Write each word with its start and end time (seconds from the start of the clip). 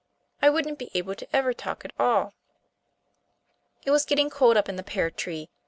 I 0.41 0.49
wouldn't 0.49 0.79
be 0.79 0.89
able 0.95 1.13
to 1.13 1.27
ever 1.31 1.53
talk 1.53 1.85
at 1.85 1.93
all." 1.99 2.33
It 3.85 3.91
was 3.91 4.03
getting 4.03 4.31
cold 4.31 4.57
up 4.57 4.67
in 4.67 4.75
the 4.75 4.81
pear 4.81 5.11
tree. 5.11 5.51